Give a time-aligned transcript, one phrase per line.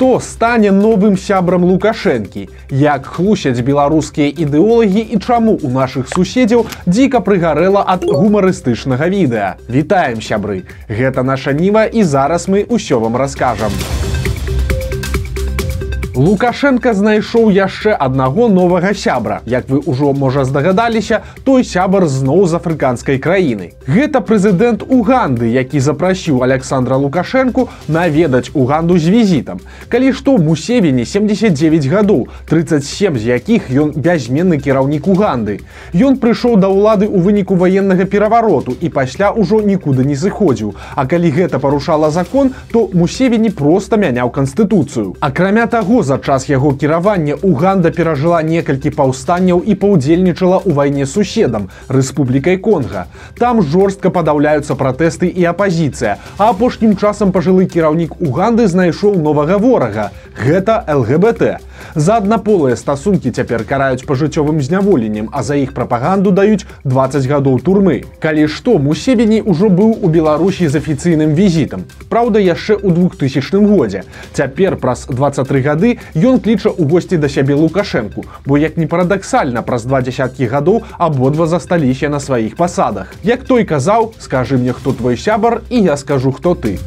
[0.00, 2.48] хто стане новым сябрам лукашэнкі?
[2.72, 9.60] Як хлусяць беларускія ідэолагі і чаму у нашых суседзяў дзіка прыгарэла ад гумарыстычнага відэа?
[9.68, 10.64] Вітаем сябры!
[10.88, 13.76] Гэта наша ніва і зараз мы ўсё вам раскажам.
[13.76, 13.99] у
[16.15, 19.41] Лукашенко знайшоў яшчэ аднаго новага сябра.
[19.45, 23.75] Як вы ўжо можа здагадаліся, той сябар зноў з афрыканскай краіны.
[23.83, 29.59] Гэта прэзідэнт Уганды, які запрасіў Александра Лукашенко наведаць Уганду з візітам.
[29.91, 35.67] Калі што мусевені 79 гадоў, 37 з якіх ён бязменны кіраўнік Уганды.
[35.91, 40.79] Ён прыйшоў да ўлады ў выніку ваеннага перавароту і пасля ўжо нікуды не зыходзіў.
[40.95, 45.19] А калі гэта парушала закон, то мусевені проста мяняў канстытуцыю.
[45.19, 51.68] Акрамя таго, за час яго кіравання Уганда перажыла некалькі паўстанняў і паўдзельнічала ў вайне суседам
[51.88, 53.06] Рэспублікай Конга.
[53.38, 60.10] Там жорстка падаўляюцца пратэсты і апазіцыя, а апошнім часам пажылы кіраўнік Уганды знайшоў новага ворага.
[60.36, 61.69] Гэта ЛГБТ.
[61.95, 68.03] За аднаполыя стасункі цяпер караюць пажыццёвым зняволеннем, а за іх прапаганду даюць 20 гадоў турмы.
[68.19, 71.85] Калі што мусебені ўжо быў у Беларусі з афіцыйным візітам.
[72.09, 74.03] Праўда, яшчэ ў 2000 годзе.
[74.33, 79.61] Цяпер праз 23 гады ён кліча ў госці да сябе лукашэнку, бо як не парадаксальна
[79.61, 83.13] праз два дзясяткі гадоў абодва засталіся на сваіх пасадах.
[83.23, 86.79] Як той казаў, скажы мне, хто твой сябар і я скажу, хто ты.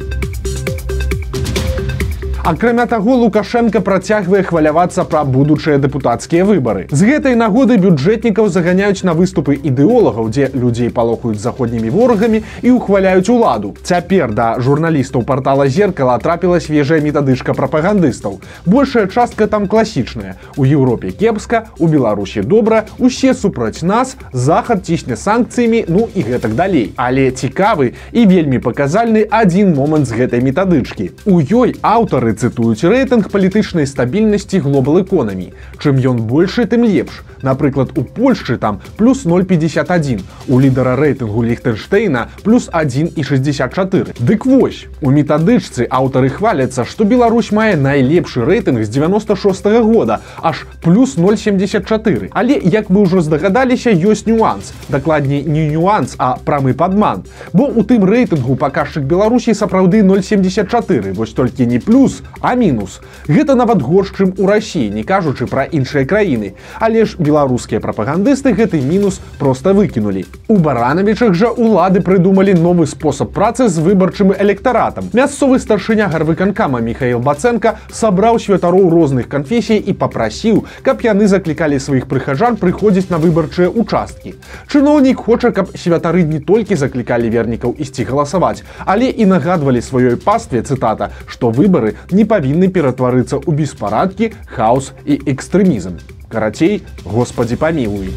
[2.48, 9.12] Акрамя таго лукашенко працягвае хвалявацца пра будучыя дэпутацкія выбары з гэтай нагоды бюджэтнікаў заганяюць на
[9.12, 16.16] выступы ідэолагаў дзе людзей палохаюць заходнімі ворагамі і ухваляюць уладу цяпер да журналістаў портала зеркала
[16.24, 23.34] трапіла свежая метадычка прапагандыстаў большая частка там класічная у Еўропе кепска у беларусі добра усе
[23.34, 29.76] супраць нас захад цісне санкцыямі ну і гэтак далей але цікавы і вельмі паказальны адзін
[29.76, 35.52] момант з гэтай метадычкі у ёй аўтары цытуюць рэйтынг палітычнай стабільнасці глобал эконамі.
[35.78, 37.24] Чым ён большы, тым лепш.
[37.42, 40.22] Напрыклад, у Польшчы там плюс 0,51.
[40.48, 44.16] У лідара рэйтынгу Ліхтенштейна плюс 1,64.
[44.18, 50.20] Дык вось, у метадычцы аўтары хваляцца, што Беларусь мае найлепшы рэйтынг з 96 -го года,
[50.42, 52.28] аж плюс 0,74.
[52.32, 54.72] Але як вы ўжо здагадаліся, ёсць нюанс.
[54.88, 57.24] Дакладней не нюанс, а прамы падман.
[57.52, 61.14] Бо у тым рэйтынгу паказчык Беларусі сапраўды 0,74.
[61.14, 62.99] Вось толькі не плюс, а мінус.
[63.27, 66.53] Гэта нават горш, чым у рассіі, не кажучы пра іншыя краіны.
[66.79, 70.25] Але ж беларускія прапагандысты гэты мінус проста выкінулі.
[70.47, 75.09] У баранавічах жа улады прыдумалі новы спосаб працы з выбарчым электаратам.
[75.13, 82.07] Мясцовы старшыня гарвыканкама Михаил Бацэнка сабраў святароў розных канфесій і попрасіў, каб яны заклікалі сваіх
[82.07, 84.35] прыхажан прыходзіць на выбарчыя участкі.
[84.67, 90.61] Чыноўнік хоча, каб святары не толькі заклікалі вернікаў ісці галасаваць, але і нагадвалі сваёй пастве
[90.61, 96.00] цытата, што выбары не павінны ператварыцца ў беспарадкі, хаос і экстрэмізм.
[96.28, 98.12] Карацей, Господі памілуй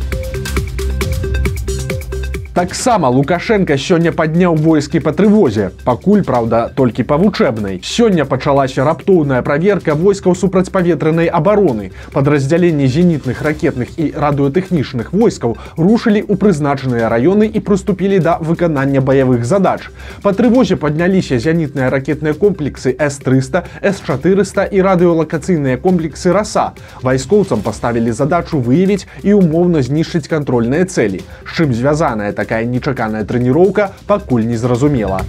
[2.56, 9.40] таксама лукашенко сёння падняў войскі па трывозе пакуль праўда толькі па вучэбнай сёння пачалася раптоўная
[9.42, 17.64] праверка войскаў супрацьпаветранай абароны падраздзяленні зенітных ракетных і радыётэхнічных войскаў рушылі ў прызначаныя раёны і
[17.64, 19.88] прыступілі да выканання баявых задач
[20.22, 28.60] па трывозе падняліся зенітныя ракетныя комплексы с300 с400 і радыёлакацыйныя комплексы раса вайскоўцам паставілі задачу
[28.60, 34.57] выявіць і умоўна знішчыць кантрольныя цэлі з чым звязаная так такая нечаканая трэніроўка пакуль не
[34.57, 35.21] зразумела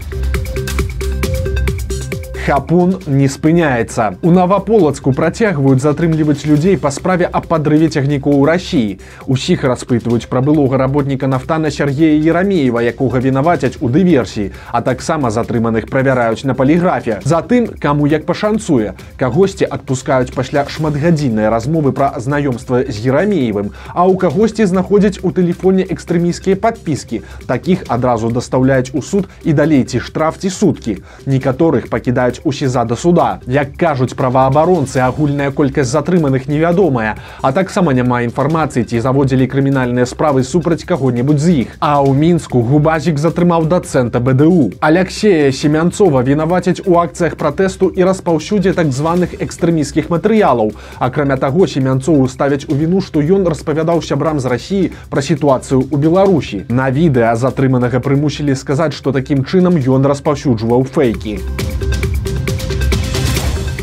[2.46, 4.18] Хапун не спыняецца.
[4.22, 8.98] У Наваполацку працягваюць затрымліваць людзей па справе аб падрыве цягнікоў у рассіі.
[9.30, 15.86] Усіх распытваюць пра былога работніка нафтана Сергея Ерамеева, якога вінавацяць у дыверсіі, а таксама затрыманых
[15.86, 17.20] правяраюць на паліграфе.
[17.22, 24.18] Затым, каму як пашанцуе, кагосьці адпускаюць пасля шматгадзіннай размовы пра знаёмства з Ерамеевым, а ў
[24.18, 27.22] кагосьці знаходзяць у тэлефоне экстрэміскія падпіскі.
[27.46, 30.98] Такіх адразу дастаўляюць у суд і далей ці штраф ці суткі.
[31.26, 33.39] Некаторых пакідаюць дапускаюць у сеза да суда.
[33.47, 40.43] Як кажуць праваабаронцы, агульная колькасць затрыманых невядомая, а таксама няма інфармацыі, ці заводзілі крымінальныя справы
[40.43, 41.67] супраць каго-небудзь з іх.
[41.79, 44.71] А ў мінску губазік затрымаў дацэнта БДУ.
[44.79, 50.73] Алексея семянцова вінавацяць у акцыях пратэсту і распаўсюдзе так званых экстрэміскіх матэрыялаў.
[50.99, 55.95] Акрамя таго семянцову ставяць у віну, што ён распавядаў сябрам з рассіі пра сітуацыю ў
[55.97, 56.65] Беларусі.
[56.69, 61.66] На відэа затрыманага прымусілі сказаць, што такім чынам ён распаўсюджваў фэйкі.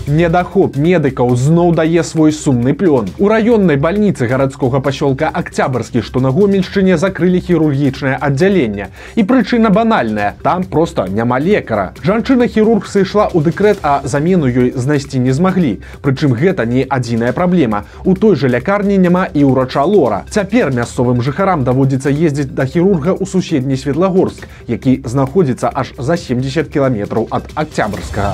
[0.10, 3.10] Недахоп медыкаў зноў дае свой сумны плён.
[3.22, 8.90] У раённай бальніцы гарадскога пасёлка Акцябрскі, што на гомельшчыне закрылі хірургічнае аддзяленне.
[9.16, 11.94] І прычына банальная, там проста няма лекара.
[12.02, 15.78] Жанчына-хірург сышла ў дэкрэт, а замену ёй знайсці не змаглі.
[16.02, 17.86] Прычым гэта не адзіная праблема.
[18.04, 20.26] У той жа лякарні няма і ўрача лора.
[20.30, 26.74] Цяпер мясцовым жыхарам даводзіцца ездзіць да хірурга ў суседні Светлагорск, які знаходзіцца аж за 70
[26.74, 28.34] кіламетраў ад Акцябрскага.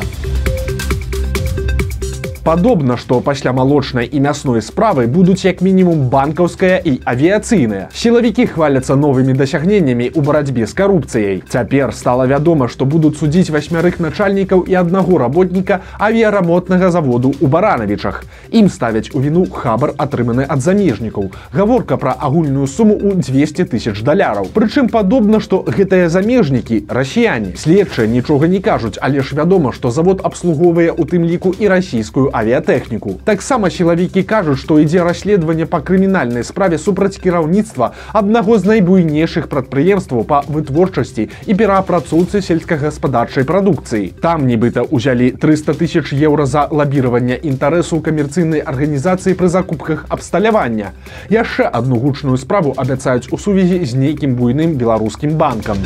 [2.45, 7.89] Падобна, што пасля малочнай і мясной справы будуць як мінімум банкаўская і авіяцыйная.
[7.89, 11.41] Сілавікі хваляцца новымі дасягненнямі ў барацьбе з карупцыяй.
[11.49, 18.21] Цяпер стала вядома, што будуць судзіць васьмярых начальнікаў і аднаго работніка авіярамотнага заводу ў баранавічах.
[18.53, 21.33] Ім ставяць у віну хабар атрыманы ад замежнікаў.
[21.49, 24.53] Гаворка пра агульную суму ў 200 тысяч даляраў.
[24.53, 27.57] Прычым падобна, што гэтыя замежнікі расіяне.
[27.57, 32.28] Следчыя нічога не кажуць, але ж вядома, што завод абслугоўвае у тым ліку і расійскую
[32.29, 33.19] авіятэхніку.
[33.25, 40.23] Таксама сілавікі кажуць, што ідзе расследаванне па крымінальнай справе супраць кіраўніцтва аднаго з найбуйнейшых прадпрыемстваў
[40.29, 44.13] па вытворчасці і пераапрацоўцы сельскагаспадарчай прадукцыі.
[44.21, 50.93] Там нібыта ўзялі 300 тысяч еўра за лабіраванне інтарэсу камерцыйнай арганізацыі пры закупках абсталявання.
[51.29, 55.77] Яшчэ адну гучную справу абяцаюць у сувязі з нейкім буйным беларускім банкам.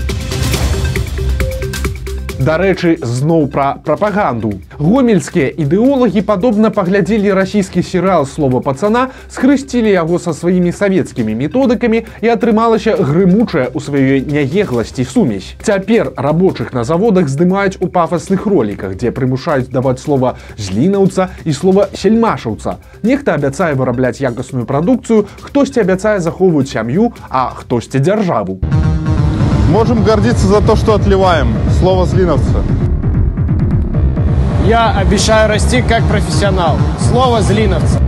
[2.40, 4.54] Дарэчы, зноў пра прапаганду.
[4.80, 12.32] Гомельскія ідэолагі падобна паглядзелі расійскі серыал слова пацана, схрысцілі яго са сваімі савецкімі методыкамі і
[12.32, 15.60] атрымалася грымучая ў сваёй нягегласці сумесь.
[15.60, 21.92] Цяпер рабочых на заводах здымаюць у пафасных роліках, дзе прымушаюць даваць слова злінаўца і слова
[21.92, 22.80] сельмашаўца.
[23.04, 28.64] Нехта абяцае вырабляць якасную прадукцыю, хтосьці абяцае захоўваць сям'ю, а хтосьці дзяржаву.
[29.71, 31.55] Можем гордиться за то, что отливаем.
[31.79, 32.63] Слово Злиновца.
[34.67, 36.77] Я обещаю расти как профессионал.
[37.11, 38.01] Слово Злиновца.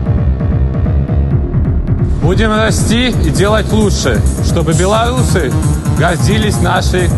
[2.22, 5.52] Будем расти и делать лучше, чтобы белорусы
[5.98, 7.08] гордились нашей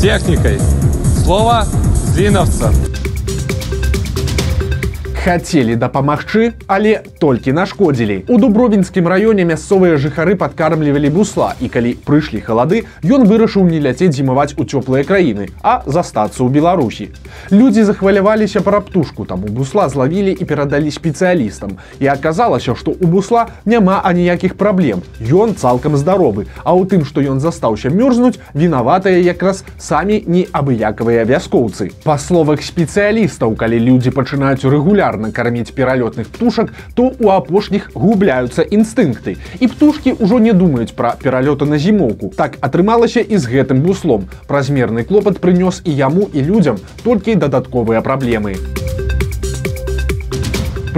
[0.00, 0.58] техникой.
[1.24, 1.66] Слово
[2.12, 2.72] Злиновца
[5.25, 8.29] хацелі дапамагчы, але толькі нашкодзілі.
[8.29, 14.13] У дубровінскім раёне мясцовыя жыхары падкармлівалі бусла і калі прыйшлі халады, ён вырашыў не ляцець
[14.13, 17.09] зімаваць у цёплыя краіны, а застацца ў Беларусі.
[17.49, 21.81] Людзі захваляваліся пра птушку, таму бусла злавілі і перадалі спецыялістам.
[21.97, 25.01] І аказалася, што ў бусла няма аніякіх праблем.
[25.17, 31.97] Ён цалкам здаровы, а ў тым, што ён застаўся мёрзнуць, вінаватыя якраз самі неабыякавыя вяскоўцы.
[32.05, 38.61] Па словах спецыялістаў, калі людзі пачынаюць рэгулярна рэгулярна карміць пералётных птушак, то у апошніх губляюцца
[38.61, 39.37] інстынкты.
[39.59, 42.31] І птушкі ўжо не думаюць пра пералёты на зімоўку.
[42.37, 44.29] Так атрымалася і з гэтым буслом.
[44.47, 48.55] Празмерны клопат прынёс і яму і людзям толькі дадатковыя праблемы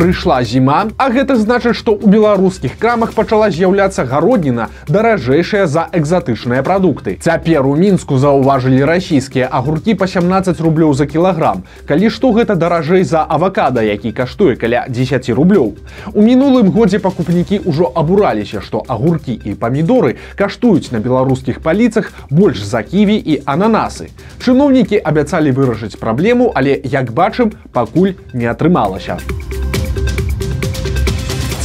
[0.01, 6.61] прыйшла зіма а гэта значыць што ў беларускіх крамах пачала з'яўляцца гародніна даражэйшая за экзатычныя
[6.61, 12.53] прадукты цяпер у мінску заўважылі расійскія агуркі па 17 рублёў за кілаграм калі што гэта
[12.53, 15.73] даражэй за авакада які каштуе каля 10 рублёў
[16.13, 22.61] у мінулым годзе пакупнікі ўжо абураліся што агуркі і памідоры каштуюць на беларускіх паліцах больш
[22.61, 29.70] за ківі і ананасы чыноўнікі абяцалі вырашыць праблему але як бачым пакуль не атрымалася у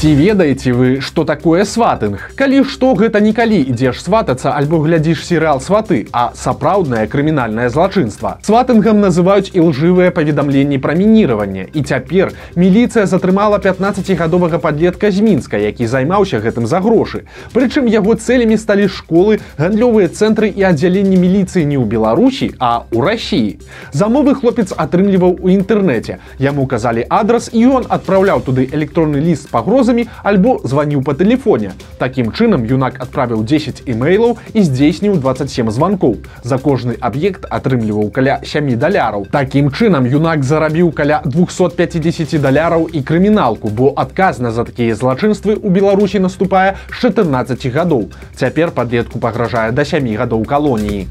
[0.02, 2.34] Ці ведаеце вы, што такое сватынг?
[2.34, 8.32] Калі што гэта не калі ідзеш сватацца альбо глядзіш серыал сваты, а сапраўднае крымінальнае злачынства.
[8.42, 11.68] Сватынгам называюць і лжывыя паведамленні пра мініраванне.
[11.70, 17.22] І цяпер міліцыя затрымала 15гадовага падлетка з мінска, які займаўся гэтым за грошы.
[17.54, 23.06] Прычым яго цэлямі сталі школы, гандлёвыя цэнтры і аддзяленні міліцыі не ў Беларусі, а ў
[23.06, 23.62] рассіі.
[23.94, 26.18] Замовы хлопец атрымліваў у інтэрнэце.
[26.42, 31.72] Яму казалі адрас і ён адпраўляў туды электронны ліст пагрозы пагрозамі альбо званіў па тэлефоне.
[31.98, 36.16] Такім чынам юнак адправіў 10 імейлаў і здзейсніў 27 званкоў.
[36.42, 39.26] За кожны аб'ект атрымліваў каля 7 даляраў.
[39.32, 45.68] Такім чынам юнак зарабіў каля 250 даляраў і крыміналку, бо адказна за такія злачынствы ў
[45.70, 48.10] Беларусі наступае 14 гадоў.
[48.36, 51.08] Цяпер падлетку пагражае да 7 гадоў калоніі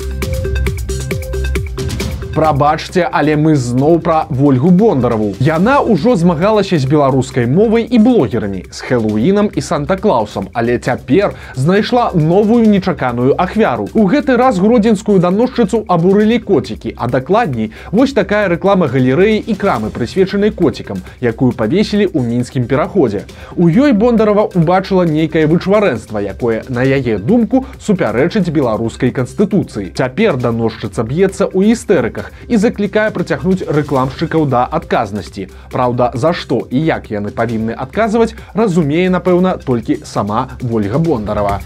[2.35, 8.63] прабачце але мы зноў пра ольгу бондарову яна ўжо змагалася з беларускай мовай і блогерамі
[8.71, 15.83] з хэллоуінам і санта-клаусам але цяпер знайшла новую нечаканую ахвяру у гэты раз гродзенскую даносчыцу
[15.87, 22.19] абурылі коцікі а дакладней вось такая рэклама галерэі і крамы прысвечанай коцікам якую павесілі ў
[22.23, 29.91] мінскім пераходзе у ёй бондарова убачыла нейкае вычварэнства якое на яе думку супярэчыць беларускай канстытуцыі
[29.93, 35.47] цяпер даносчыца б'ецца ў істэрыках сетках і заклікае прыцягнуць рэкламшчыкаў да адказнасці.
[35.71, 41.61] Праўда, за што і як яны павінны адказваць, разумее, напэўна, толькі сама Вольга Бондарова.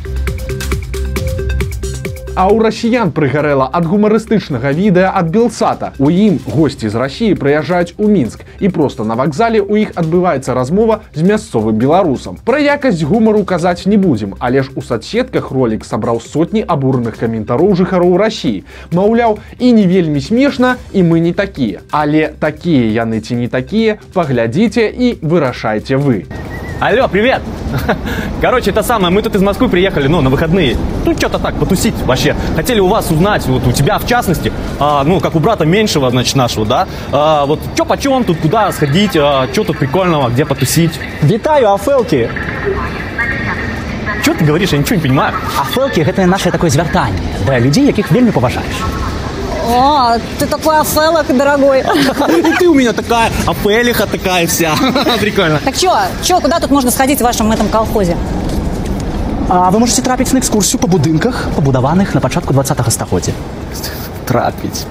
[2.39, 5.93] А ў расіян прыгарэла ад гумарыстычнага відэа ад белсата.
[6.03, 10.55] У ім госці з рассіі прыязджаюць у мінск і проста на вакзале у іх адбываецца
[10.57, 12.35] размова з мясцовым беларусам.
[12.43, 17.75] Пра якасць гумару казаць не будзем, але ж у соцсетках ролик сабраў сотні абурных каментароў
[17.75, 18.65] жыхароў рассіі.
[18.91, 21.87] Маўляў, і не вельмі смешна і мы не такія.
[21.91, 26.27] Але такія яны ці не такія, паглядзіце і вырашайце вы.
[26.79, 27.41] Алло, привет!
[28.41, 30.77] Короче, это самое, мы тут из Москвы приехали, ну, на выходные.
[31.05, 32.35] Ну, что-то так, потусить вообще.
[32.55, 36.09] Хотели у вас узнать, вот у тебя в частности, а, ну, как у брата меньшего,
[36.09, 40.45] значит, нашего, да, а, вот что почем тут, куда сходить, а, что тут прикольного, где
[40.45, 40.99] потусить.
[41.21, 42.29] Вітаю, афелки!
[44.21, 45.33] Что ты говоришь, я ничего не понимаю.
[45.61, 48.75] Афелки гэта наше такое звяртанне да людзей, якіх вельмі паважаеш.
[49.68, 51.80] О, ты такой афелок, дорогой.
[51.80, 54.74] И ты у меня такая, апелиха такая вся.
[55.20, 55.58] Прикольно.
[55.64, 58.16] Так чё, чё, куда тут можно сходить в вашем этом колхозе?
[59.52, 63.32] А вы можете трапіць на экскурсію па будынках, пабудаваных на пачатку 20 стагоддзя.
[64.26, 64.86] Трапить.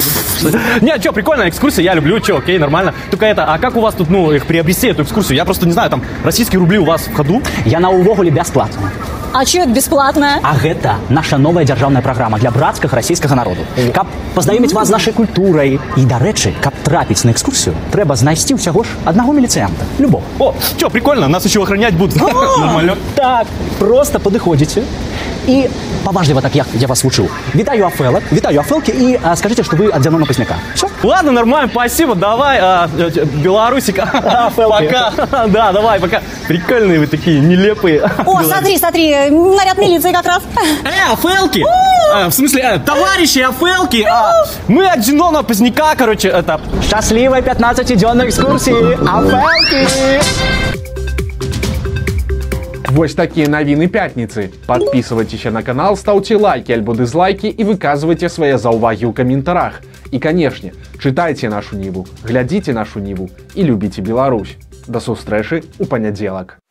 [0.81, 2.95] Не, что, прикольно, экскурсия, я люблю, что, окей, нормально.
[3.11, 5.37] Только это, а как у вас тут, ну, их приобрести, эту экскурсию?
[5.37, 7.43] Я просто не знаю, там, российские рубли у вас в ходу?
[7.65, 8.91] Яна ўвогуле бясплатна.
[9.37, 10.39] А чё это бесплатное?
[10.45, 13.67] А гэта наша новая дзяржаўная праграма для брацкага расійскага народу.
[13.93, 15.81] Каб пазнаёміць вас з нашай культурай.
[15.97, 19.83] І, дарэчы, каб трапіць на экскурсію, трэба знайсці ўсяго ж аднаго міліцыянта.
[19.99, 20.23] Любого.
[20.39, 22.15] О, что, прикольно, нас еще охранять будут.
[22.15, 22.97] Нормально.
[23.17, 23.47] Так,
[23.81, 24.87] просто падыходзіце
[25.49, 25.69] і
[26.05, 27.29] паважліва так як я вас вучыў.
[27.55, 30.57] Вітаю афелак, вітаю афелкі і а, скажыце, што вы ад зямнога пазняка.
[30.75, 30.89] Всё?
[31.03, 33.97] Ладно, нормально, спасибо, давай, а, э, Белорусик,
[34.57, 35.13] пока.
[35.49, 36.21] Да, давай, пока.
[36.49, 38.11] Прикольные вы такие, нелепые.
[38.27, 40.43] О, смотри, смотри, наряд милиции как раз.
[40.85, 41.65] Э, афелки!
[42.13, 44.07] А, в смысле, э, товарищи афелки!
[44.09, 44.33] А,
[44.69, 46.59] мы от Зеленого Поздняка, короче, это...
[46.87, 48.99] Шчаслівай 15-дзённай экскурсіі.
[49.07, 50.68] Афелкі!
[52.95, 54.51] Вось такія навіны пятніцы.
[54.67, 59.83] Подписывайтеся на канал, ставьте лайки альбо дызлайки і выказвайце свае заўвагі ў каментарах.
[60.15, 60.71] І канешне,
[61.03, 64.55] чытайце нашу ніву, глядзіце нашу ніву і любіце Беларусь.
[64.87, 66.63] Да сустрэчы ў панядзелак.